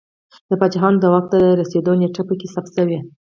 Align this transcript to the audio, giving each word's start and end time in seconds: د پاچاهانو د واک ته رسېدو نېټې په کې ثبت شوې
د 0.49 0.51
پاچاهانو 0.61 1.01
د 1.01 1.05
واک 1.13 1.25
ته 1.33 1.39
رسېدو 1.61 1.91
نېټې 2.01 2.23
په 2.27 2.33
کې 2.39 2.47
ثبت 2.53 2.71
شوې 2.77 2.99